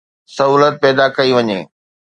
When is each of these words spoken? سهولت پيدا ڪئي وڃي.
سهولت 0.35 0.73
پيدا 0.83 1.05
ڪئي 1.17 1.31
وڃي. 1.37 1.59